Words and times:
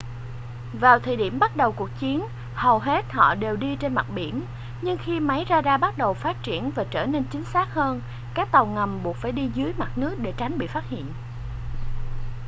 vào 0.73 0.99
thời 0.99 1.15
điểm 1.17 1.39
bắt 1.39 1.55
đầu 1.55 1.71
cuộc 1.71 1.89
chiến 1.99 2.23
hầu 2.53 2.79
hết 2.79 3.11
họ 3.11 3.35
đều 3.35 3.55
đi 3.55 3.75
trên 3.75 3.93
mặt 3.95 4.05
biển 4.15 4.41
nhưng 4.81 4.97
khi 4.97 5.19
máy 5.19 5.45
ra 5.45 5.61
đa 5.61 5.77
bắt 5.77 5.97
đầu 5.97 6.13
phát 6.13 6.43
triển 6.43 6.71
và 6.71 6.83
trở 6.91 7.05
nên 7.05 7.23
chính 7.31 7.43
xác 7.43 7.73
hơn 7.73 8.01
các 8.33 8.51
tàu 8.51 8.65
ngầm 8.65 9.03
buộc 9.03 9.15
phải 9.15 9.31
đi 9.31 9.51
dưới 9.55 9.73
mặt 9.77 9.97
nước 9.97 10.15
để 10.19 10.33
tránh 10.37 10.57
bị 10.57 10.67
phát 10.67 10.89
hiện 10.89 11.05